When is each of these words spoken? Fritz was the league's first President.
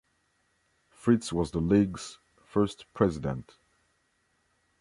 Fritz 0.89 1.31
was 1.31 1.51
the 1.51 1.59
league's 1.59 2.17
first 2.43 2.91
President. 2.95 3.57